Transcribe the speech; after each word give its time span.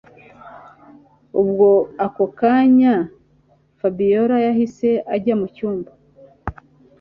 Ubwo 1.41 1.69
ako 2.05 2.25
kanya 2.39 2.93
Fabiora 3.79 4.37
yahise 4.45 4.89
ajya 5.15 5.35
mucyumba 5.39 5.91